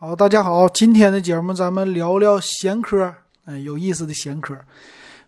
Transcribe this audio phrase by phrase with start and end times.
[0.00, 3.12] 好，大家好，今天的节目咱们聊聊闲嗑，
[3.46, 4.56] 嗯，有意思的闲嗑。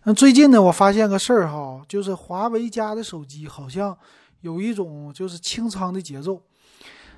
[0.03, 3.97] 那最近呢，我发现个事儿哈，就是华为家的手机好像
[4.39, 6.41] 有一种就是清仓的节奏。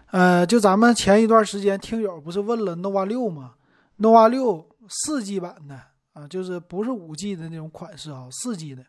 [0.09, 3.51] 呃，就咱们前一段时间听友不是问了 nova 六吗
[3.99, 5.79] ？nova 六四 G 版的
[6.13, 8.83] 啊，就是不是五 G 的那种款式啊，四 G 的。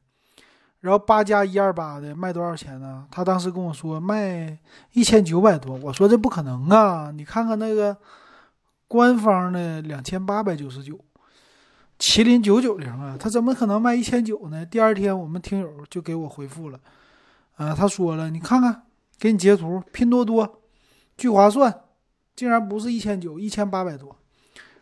[0.80, 3.06] 然后八加一二八的卖多少钱呢？
[3.10, 4.58] 他当时跟我说卖
[4.94, 7.94] 一千九百多，我说这不可能啊，你看看那个。
[8.86, 10.98] 官方的两千八百九十九，
[11.98, 14.64] 麒麟九九零啊，他怎么可能卖一千九呢？
[14.64, 16.78] 第二天我们听友就给我回复了，
[17.56, 18.82] 啊，他说了，你看看，
[19.18, 20.62] 给你截图，拼多多
[21.16, 21.82] 聚划算，
[22.36, 24.16] 竟然不是一千九，一千八百多。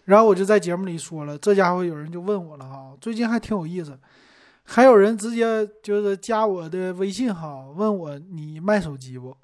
[0.04, 3.98] 然后我就在节目里说了，这家伙有人就问我了哈，最近还挺有意思，
[4.64, 9.36] 还有人直接就是加我的微信哈，问我你卖手机不？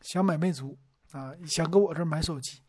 [0.00, 0.78] 想买魅族
[1.12, 2.60] 啊，想搁我这买手机。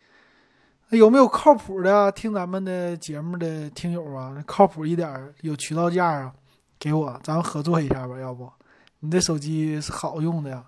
[0.92, 4.36] 有没有靠谱的啊听咱们的节目的听友啊？
[4.46, 6.34] 靠谱一点，有渠道价啊，
[6.78, 8.52] 给我，咱们合作一下吧，要不？
[9.00, 10.66] 你这手机是好用的呀，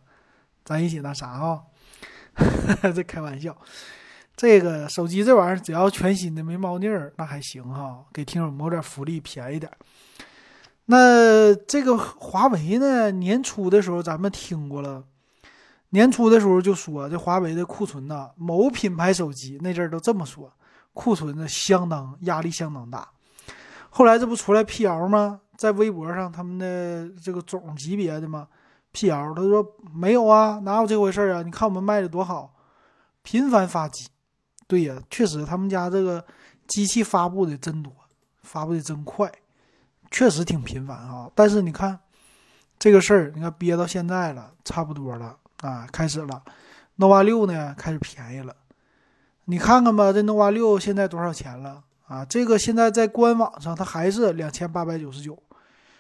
[0.63, 1.61] 咱一起那啥啊？
[2.95, 3.55] 这开玩笑，
[4.35, 9.69] 这个手机这玩意儿只要全新的没猫腻儿，那还行哈，给听友谋点福利，便宜点。
[10.85, 13.11] 那这个华为呢？
[13.11, 15.03] 年初的时候咱们听过了。
[15.94, 20.52] 年初的时候就说这华为的库存呐，某品牌手机那阵儿都这么说，
[20.91, 23.08] 库存的相当压力相当大。
[23.91, 25.39] 后来这不出来辟谣吗？
[25.55, 28.47] 在微博上他们的这个总级别的嘛
[28.91, 29.63] 辟谣，他说
[29.94, 31.44] 没有啊，哪有这回事啊？
[31.44, 32.55] 你看我们卖的多好，
[33.22, 34.07] 频繁发机。
[34.66, 36.25] 对呀，确实他们家这个
[36.66, 37.94] 机器发布的真多，
[38.41, 39.31] 发布的真快，
[40.09, 41.30] 确实挺频繁啊。
[41.35, 42.00] 但是你看
[42.80, 45.38] 这个事儿，你看憋到现在了，差不多了。
[45.64, 46.44] 啊，开始了
[46.97, 48.53] ，nova 六呢开始便宜了，
[49.45, 52.25] 你看看吧，这 nova 六现在多少钱了啊？
[52.25, 55.41] 这个现在在官网上它还是两千八百九十九，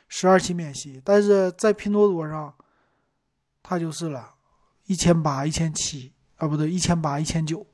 [0.09, 2.53] 十二期免息，但是在拼多多上，
[3.63, 4.31] 它就是了，
[4.85, 7.65] 一千八、一千七啊，不对，一千八、一千九。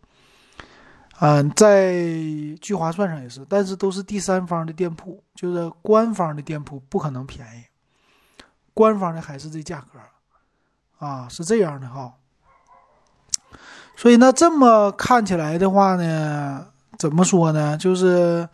[1.22, 1.92] 嗯，在
[2.62, 7.64] 聚划算上也是，但是都是第三方的店铺，就是官方的店铺不可能便宜，
[8.76, 10.00] 官方的还是这价格。
[11.00, 12.14] 啊，是这样的哈，
[13.96, 16.68] 所以那这么看起来的话呢，
[16.98, 17.78] 怎么说呢？
[17.78, 18.50] 就是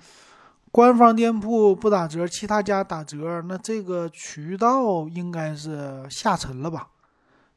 [0.71, 6.89] 官方店铺不打折，其他家打折，那这个渠道应该是下沉了吧？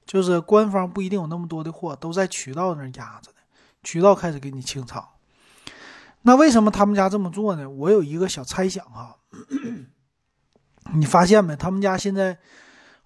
[0.07, 3.37] 就是官方不一定有那么多的货，都在渠道那压着呢，
[3.83, 5.07] 渠道开始给你清仓。
[6.23, 7.69] 那为什么他们家这么做呢？
[7.69, 9.17] 我有一个小猜想哈，
[10.97, 11.55] 你发现没？
[11.55, 12.39] 他们家现在。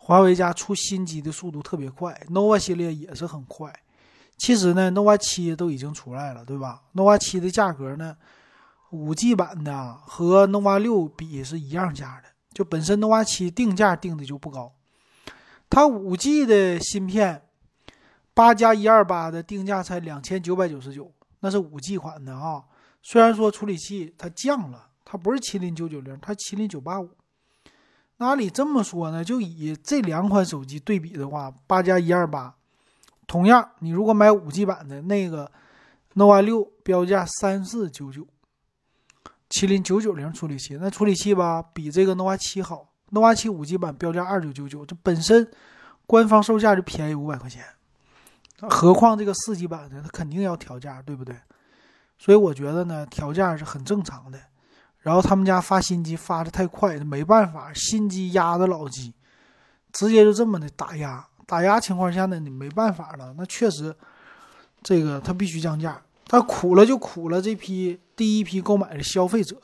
[0.04, 3.72] 华为家出新机的速度特别快，nova 系列也是很快。
[4.36, 8.16] 其实呢，nova 七都已经出来了，对吧？nova 七的价格呢，
[8.90, 14.72] 五 G 版的和 nova 六比是一样价的，就本身 nova 七定价定的就不高。
[15.70, 17.40] 它五 G 的芯片，
[18.34, 22.64] 八加一二八的定价才两千九百九十九，那是五 G 款的啊。
[23.04, 27.08] 虽然说处理器它降了，它不是麒麟九九零，它麒麟九八五。
[28.22, 29.24] 哪里这么说呢？
[29.24, 32.54] 就以这两款手机对比的话，八加一二八，
[33.26, 35.50] 同样，你如果买五 G 版的那个
[36.14, 38.26] nova 六，标价三四九九，
[39.50, 45.50] 麒麟九九零处理器，那处理器吧比这个 nova 七好，nova 七五 G 版标价二九九九，这本身
[46.06, 47.64] 官方售价就便宜五百块钱，
[48.60, 51.36] 何况这个四 G 版的，它肯定要调价，对不对？
[52.18, 54.38] 所以我觉得呢，调价是很正常的。
[55.02, 59.12] 然后他们家发新机发的太快，没办法，新机压着老机，
[59.92, 61.26] 直接就这么的打压。
[61.44, 63.34] 打压情况下呢，你没办法了。
[63.36, 63.94] 那确实，
[64.80, 66.00] 这个他必须降价。
[66.24, 69.60] 他苦了就苦了这批第一批购买的消费者，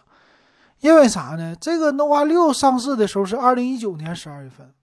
[0.80, 1.54] 因为啥呢？
[1.60, 4.74] 这个 nova 六上市的时候是二零一九年十二月份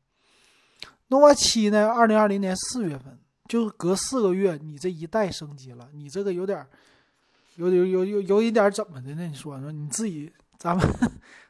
[1.10, 6.66] ，nova 七呢，二零二零年四月份，就隔四个月，你这一代升级了，你这个有点，
[7.58, 9.28] 有有有有有一点怎么的呢？
[9.28, 10.32] 你说说你自己。
[10.66, 10.84] 咱们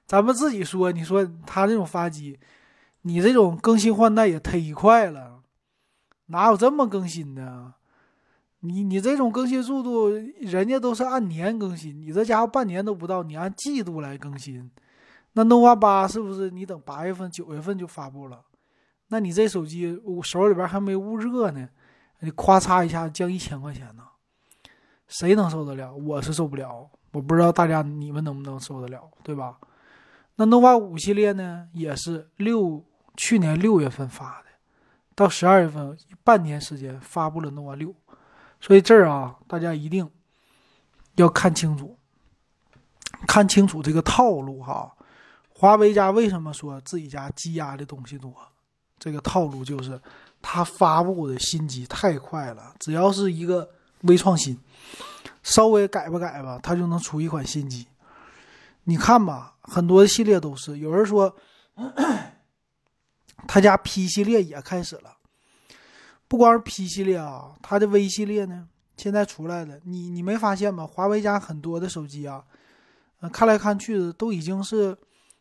[0.06, 2.38] 咱们自己说，你说他这种发机，
[3.04, 5.40] 你这种更新换代也忒快了，
[6.26, 7.76] 哪有这么更新的？
[8.60, 10.10] 你你这种更新速度，
[10.42, 14.70] 人家都是按年更新，你这家伙半年都不到，你按季度来更新。
[15.32, 18.42] 那 nova 八是不是你等八月份、九月份就发布了？
[19.08, 21.70] 那你这手机我手里边还没捂热呢，
[22.20, 24.04] 你咔嚓一下降一千块钱呢？
[25.08, 25.96] 谁能受得了？
[25.96, 26.90] 我是受不了。
[27.16, 29.58] 我不知道大家你们能不能受得了，对吧？
[30.36, 32.84] 那 nova 五系列呢，也是六
[33.16, 34.48] 去年六月份发的，
[35.16, 37.96] 到十二月份半年时间发布了 nova 六，
[38.60, 40.12] 所以这儿啊，大家一定
[41.16, 41.98] 要看清楚，
[43.26, 44.92] 看清楚这个套路哈。
[45.48, 48.36] 华为家为什么说自己家积压的东西多？
[49.00, 49.98] 这个套路就是，
[50.42, 53.70] 它发布的新机太快了，只要是一个
[54.02, 54.60] 微创新，
[55.46, 57.86] 稍微改吧改吧，它就能出一款新机。
[58.86, 60.80] 你看吧，很多的系列都是。
[60.80, 61.36] 有人说，
[63.48, 65.18] 他家 P 系列也开始了。
[66.28, 69.80] 不光是 P 系列啊，他的 V 系列呢，现在出来了。
[69.84, 70.88] 你你没发现吗？
[70.88, 72.44] 华为家很多的手机啊，
[73.32, 74.98] 看来看去的都已经是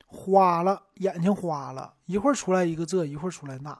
[0.06, 3.78] 花了，眼睛花了，一会儿出来一个这，一会儿出来那。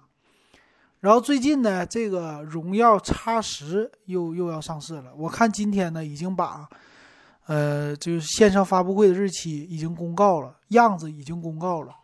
[1.04, 5.12] 然后最近呢，这个荣耀 X 十又又要上市了。
[5.14, 6.66] 我看今天呢，已经把。
[7.44, 11.94] 呃，就是线上发布会的日期已经公告了，样子已经公告了。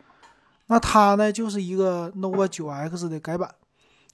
[0.66, 3.50] 那它呢，就是一个 nova 9X 的改版。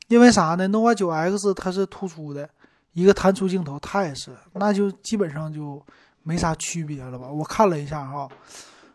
[0.07, 2.49] 因为啥呢？nova 9X 它是突出的
[2.93, 5.85] 一个弹出镜头，它也是，那就基本上就
[6.23, 7.27] 没啥区别了吧？
[7.27, 8.29] 我看了一下哈，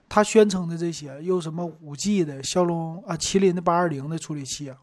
[0.07, 4.77] 它宣称的这些又什么 5G 的骁龙啊、麒麟的820的处理器啊，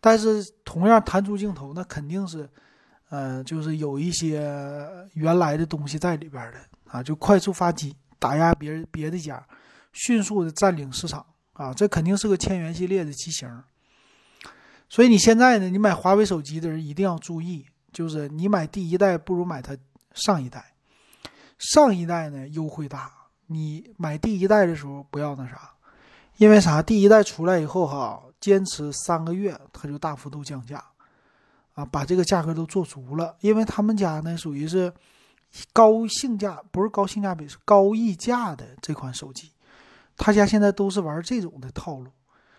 [0.00, 2.48] 但是同样弹出镜头，那肯定是。
[3.10, 4.38] 嗯，就是有一些
[5.14, 9.42] 原来的东西在里边的啊，就快速发机，打压别人别的家，
[9.94, 11.24] 迅速的占领市场
[11.54, 13.48] 啊，这肯定是个千元系列的机型。
[14.90, 19.74] 所以你现在呢，你买华为手机的人一定要注意，就是你买第一代不如买它
[20.12, 20.74] 上一代，
[21.56, 23.10] 上一代呢优惠大，
[23.46, 25.70] 你买第一代的时候不要那啥，
[26.36, 26.82] 因为啥？
[26.82, 30.82] 第一代出来以后哈，坚持三个月它就大幅度降价。
[31.74, 34.92] 啊，把这个价格都做足了，因为他们家呢属于是
[35.72, 39.52] 高性价，不是高性价比，是高溢价的这款手机。
[40.16, 42.10] 他家现在都是玩这种的套路，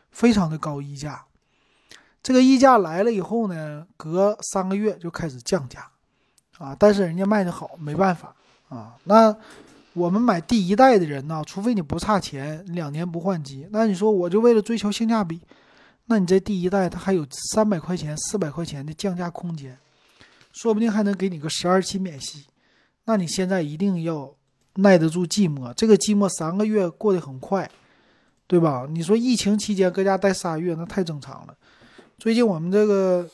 [0.09, 1.25] 非常的高溢价。
[2.23, 5.89] 这个溢价来了以后呢，隔三个月就开始降价，
[6.57, 8.33] 啊，但是人家卖的好，没办法
[8.69, 8.95] 啊。
[9.03, 9.35] 那
[9.91, 15.41] 我们买第一代的人呢，除非你不差钱，两年不换机，那你说我就为了追求性价比。
[16.11, 19.77] 那你这第一代，它还有三百块钱、四百块钱的降价空间，
[20.51, 22.45] 说不定还能给你个十二期免息。
[23.05, 24.33] 那你现在一定要
[24.77, 27.69] 耐得住寂寞，这个寂寞三个月过得很快，
[28.47, 28.87] 对吧？
[28.89, 31.55] 你说疫情期间搁家待仨月，那太正常了。
[32.17, 33.29] 最近我们这个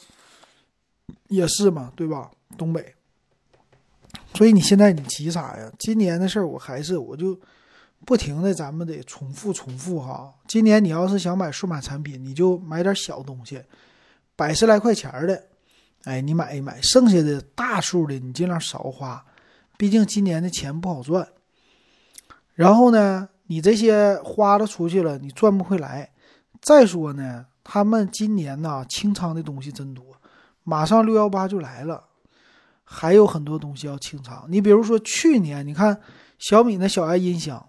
[1.30, 2.30] 也是嘛，对吧？
[2.58, 2.94] 东北，
[4.34, 5.72] 所以你现在你急啥呀？
[5.80, 7.40] 今年的事儿，我还是我就。
[8.06, 10.32] 不停的，咱们得重复重复哈。
[10.48, 13.60] 今年你要是想买数码产品，你就买点小东西，
[14.36, 15.44] 百十来块钱的，
[16.04, 16.80] 哎，你买一买。
[16.82, 19.26] 剩下的大数的，你尽量少花，
[19.76, 21.28] 毕竟今年的钱不好赚。
[22.54, 26.12] 然后呢，你这些花了出去了，你赚不回来。
[26.62, 30.06] 再说呢，他们今年呢清仓的东西真多，
[30.64, 32.06] 马上六幺八就来了，
[32.84, 34.46] 还有很多东西要清仓。
[34.48, 36.00] 你比如说去年，你看
[36.38, 37.68] 小米那小爱音箱。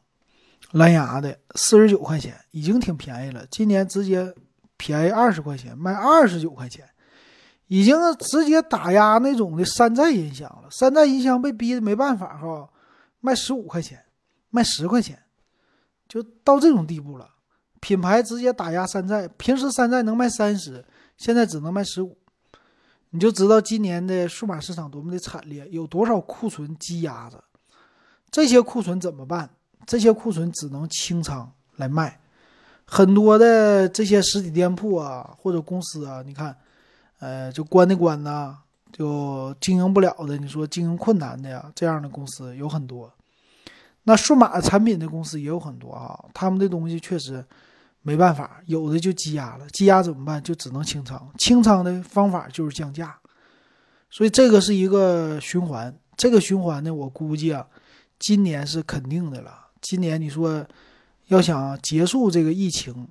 [0.73, 4.35] 蓝牙的四十九块钱已经挺便宜了，今年直接
[4.77, 6.85] 便宜二十块钱，卖二十九块钱，
[7.69, 10.69] 已经直接打压那种的山寨音箱了。
[10.71, 12.69] 山寨音箱被逼的没办法哈，
[13.21, 14.05] 卖十五块钱，
[14.51, 15.23] 卖十块钱，
[16.09, 17.31] 就到这种地步了。
[17.81, 20.85] 品牌直接打压山寨，平时山寨能卖三十，
[21.17, 22.19] 现在只能卖十五，
[23.11, 27.43] 你就知道今年的数码市场多么的惨烈，有多少库存积压着，
[28.31, 29.49] 这些库存怎么办？
[29.87, 32.19] 这些库存只能清仓来卖，
[32.85, 36.57] 很多的这些实体店铺啊或者公司啊，你看，
[37.21, 38.57] 呃，就关的关呐，
[38.93, 43.13] 就经营不了的，你说经营困难的呀，这样的公司有很多。
[44.05, 47.45] 那数码产品的公司也有很多啊，他们的东西确实
[48.03, 50.43] 没办法，有的就积压了，积压怎么办？
[50.43, 53.17] 就只能清仓，清仓的方法就是降价。
[54.09, 57.67] 所以这个是一个循环，这个循环呢，我估计啊，
[58.21, 59.66] 今年是肯定的了。
[59.81, 60.67] 今年你说
[61.27, 63.09] 要想结束这个疫情，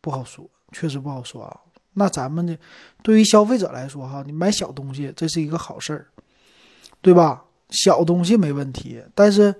[0.00, 1.60] 不好说，确实不好说啊。
[1.94, 2.56] 那咱们呢，
[3.02, 6.06] 对于消费者来说哈，你买小东西这是一个好事儿，
[7.00, 7.44] 对吧？
[7.68, 9.54] 小东西没问题，但是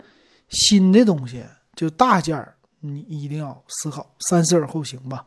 [0.48, 5.26] 新的东西就大件儿，你一定要思考，三思而后行吧。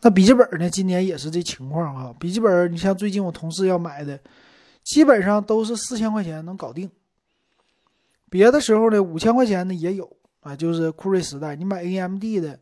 [0.00, 0.70] 那笔记本呢？
[0.70, 2.14] 今年也是这情况哈。
[2.20, 4.18] 笔记本，你像最近我同事要买的，
[4.84, 6.88] 基本上都是四千块钱能搞定。
[8.30, 10.17] 别的时候呢，五千块钱的也有。
[10.48, 12.58] 啊，就是酷睿时代，你买 AMD 的，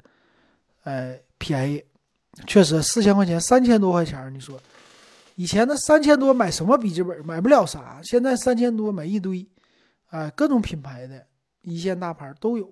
[0.83, 1.85] 呃，便宜，
[2.45, 4.61] 确实四千块钱，三千多块钱，你说，
[5.37, 9.47] 以前的三千多买什么笔记本，买不了啥，现在三千多买一堆，
[10.11, 11.25] 哎，各种品牌的
[11.63, 12.69] 一线大牌都有，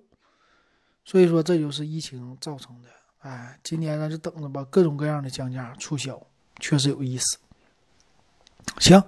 [1.05, 6.21] 所以说这就是疫情造成的，哎，今年呢就等着吧，各种各样的降价促销，
[6.59, 7.39] 确实有意思。
[8.81, 9.01] 行，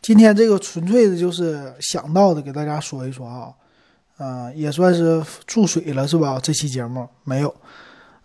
[0.00, 3.52] 今天这个纯粹的就是想到的，给大家说一说啊，
[4.18, 6.38] 啊，也算是注水了是吧？
[6.42, 7.54] 这期节目没有，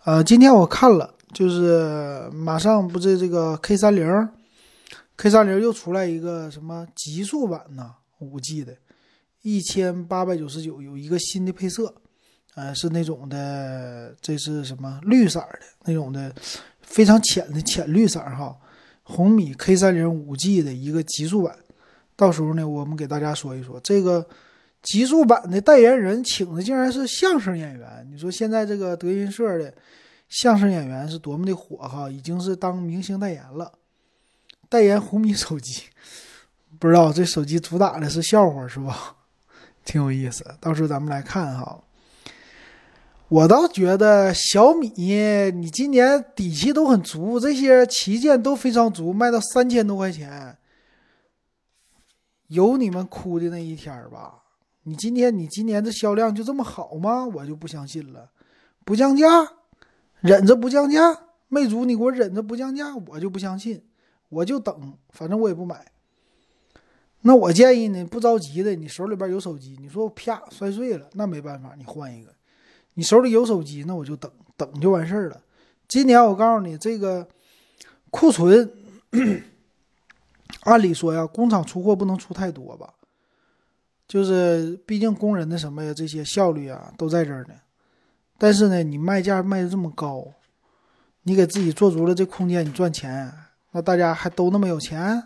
[0.04, 4.28] 呃，今天我看了，就是马上不是这个 K 三零
[5.16, 7.94] ，K 三零又出来一个什么极速版呢？
[8.18, 8.76] 五 G 的，
[9.42, 11.94] 一千八百九十九，有一个新的配色，
[12.56, 16.34] 呃，是那种的，这是什么绿色的那种的，
[16.80, 18.56] 非常浅的浅绿色哈，
[19.04, 21.56] 红米 K 三零五 G 的一个极速版。
[22.16, 24.26] 到时候呢，我们给大家说一说这个
[24.84, 28.06] 极速版的代言人，请的竟然是相声演员。
[28.12, 29.74] 你说现在这个德云社的
[30.28, 33.72] 相声演员是多么的火哈，已经是当明星代言了，
[34.68, 35.84] 代言红米手机。
[36.78, 39.16] 不知道这手机主打的是笑话是吧？
[39.84, 40.44] 挺有意思。
[40.60, 41.82] 到时候咱们来看哈。
[43.28, 44.92] 我倒觉得小米，
[45.50, 50.58] 你今年底气都很足，这些旗舰都非常足，卖到三千多块钱。
[52.48, 54.43] 有你们哭的那一天吧？
[54.84, 57.26] 你今天你今年的销量就这么好吗？
[57.26, 58.30] 我就不相信了。
[58.84, 59.26] 不降价，
[60.20, 61.18] 忍着不降价。
[61.48, 63.82] 魅族，你给我忍着不降价，我就不相信。
[64.28, 65.86] 我就等，反正我也不买。
[67.22, 72.32] 那我建议呢，不着急的，你手里边有手机，你说啪摔碎了，那没办法，你换一个。
[72.94, 75.40] 你手里有手机，那我就等等就完事儿了。
[75.86, 77.26] 今年我告诉你，这个
[78.10, 78.72] 库存。
[80.64, 82.93] 按理说呀，工厂出货不能出太多吧？
[84.06, 87.54] 就是毕竟工人的什么呀，这些效率啊都在这儿呢。
[88.36, 90.26] 但是呢，你卖价卖的这么高，
[91.22, 93.32] 你给自己做足了这空间，你赚钱，
[93.72, 95.22] 那大家还都那么有钱？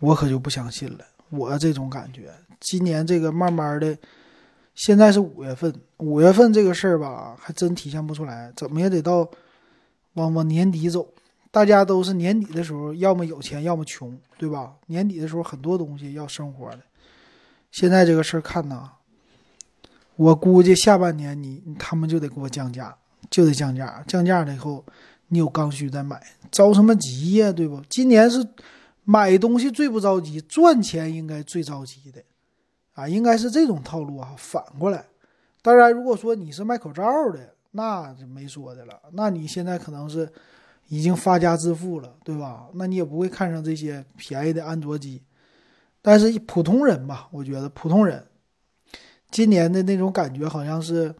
[0.00, 1.04] 我可就不相信了。
[1.30, 3.98] 我这种感觉，今年这个慢慢的，
[4.74, 9.28] 现在是五月份，五月份这个事儿吧，还真体现不出来，怎么也得到
[10.14, 11.12] 往往年底走。
[11.50, 14.74] 大家都是年底的时候，要么有钱，要么穷，对吧？
[14.86, 16.80] 年底的时候很多东西要生活的。
[17.70, 18.92] 现在这个事儿看呐，
[20.16, 22.96] 我估计下半年你他们就得给我降价，
[23.30, 24.02] 就得降价。
[24.06, 24.84] 降价了以后，
[25.28, 26.20] 你有刚需再买，
[26.50, 27.80] 着什么急呀，对不？
[27.88, 28.46] 今年是
[29.04, 32.22] 买东西最不着急，赚钱应该最着急的
[32.94, 34.34] 啊，应该是这种套路啊。
[34.36, 35.04] 反过来，
[35.62, 39.00] 当然，如果说你是卖口罩的，那就没说的了。
[39.12, 40.30] 那你现在可能是。
[40.90, 42.66] 已经发家致富了，对吧？
[42.72, 45.20] 那你也不会看上这些便宜的安卓机。
[46.10, 48.24] 但是普通人吧，我觉得普通人
[49.30, 51.14] 今年的那种感觉好像是，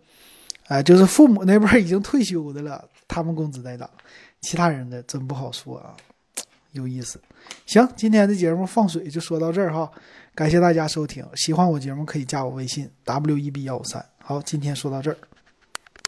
[0.67, 3.91] 哎，就是父母那边已经退休的了，他们工资在涨，
[4.41, 5.95] 其他人的真不好说啊，
[6.73, 7.21] 有意思。
[7.67, 9.93] 行，今天的节目放水就说到这儿哈，
[10.35, 14.03] 感谢大家收听，喜欢我节目可以加我微信 w e b 幺五三。
[14.17, 15.19] 好，今天说到这儿。